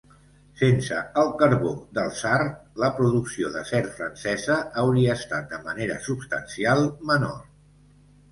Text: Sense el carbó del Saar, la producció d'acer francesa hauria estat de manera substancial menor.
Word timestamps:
Sense 0.59 0.99
el 1.23 1.27
carbó 1.41 1.73
del 1.97 2.07
Saar, 2.19 2.45
la 2.83 2.87
producció 3.01 3.51
d'acer 3.57 3.81
francesa 3.99 4.57
hauria 4.85 5.17
estat 5.21 5.47
de 5.53 5.59
manera 5.67 5.99
substancial 6.07 6.83
menor. 7.11 7.37